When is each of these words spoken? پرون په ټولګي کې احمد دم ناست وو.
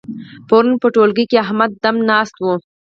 پرون 0.47 0.69
په 0.81 0.87
ټولګي 0.95 1.25
کې 1.29 1.37
احمد 1.45 1.71
دم 1.83 1.95
ناست 2.11 2.35
وو. 2.39 2.53